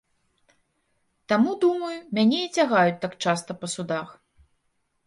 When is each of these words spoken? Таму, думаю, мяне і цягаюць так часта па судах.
Таму, 1.33 1.51
думаю, 1.65 1.93
мяне 2.19 2.39
і 2.45 2.49
цягаюць 2.57 2.99
так 3.05 3.13
часта 3.27 3.51
па 3.63 3.73
судах. 3.75 4.07